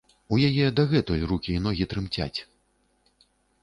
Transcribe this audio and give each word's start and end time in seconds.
У 0.35 0.39
яе 0.47 0.65
дагэтуль 0.79 1.27
рукі 1.33 1.51
і 1.59 1.61
ногі 1.69 1.91
трымцяць. 1.95 2.35